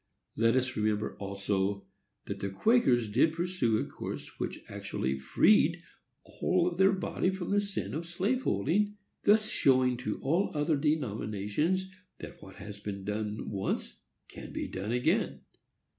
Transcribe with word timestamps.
Let 0.35 0.55
us 0.55 0.75
remember, 0.75 1.15
also, 1.17 1.85
that 2.25 2.39
the 2.39 2.49
Quakers 2.49 3.07
did 3.07 3.33
pursue 3.33 3.77
a 3.77 3.85
course 3.85 4.39
which 4.39 4.63
actually 4.67 5.19
freed 5.19 5.83
all 6.23 6.71
their 6.71 6.91
body 6.91 7.29
from 7.29 7.51
the 7.51 7.61
sin 7.61 7.93
of 7.93 8.07
slave 8.07 8.41
holding, 8.41 8.97
thus 9.25 9.47
showing 9.47 9.97
to 9.97 10.17
all 10.23 10.49
other 10.55 10.75
denominations 10.75 11.87
that 12.17 12.41
what 12.41 12.55
has 12.55 12.79
been 12.79 13.03
done 13.05 13.51
once 13.51 13.99
can 14.27 14.51
be 14.51 14.67
done 14.67 14.91
again. 14.91 15.41